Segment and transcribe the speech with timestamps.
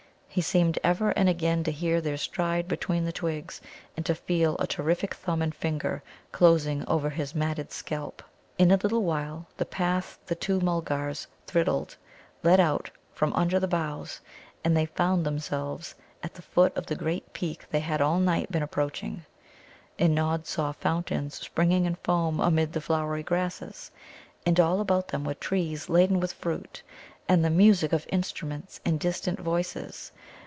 [0.33, 3.59] He seemed ever and again to hear their stride between the twigs,
[3.97, 8.23] and to feel a terrific thumb and finger closing over his matted scalp.
[8.57, 11.97] In a little while the path the two Mulgars thridded
[12.43, 14.21] led out from under the boughs,
[14.63, 18.49] and they found themselves at the foot of the great peak they had all night
[18.49, 19.25] been approaching.
[19.99, 23.91] And Nod saw fountains springing in foam amid the flowery grasses,
[24.45, 26.83] and all about them were trees laden with fruit,
[27.29, 30.11] and the music of instruments and distant voices.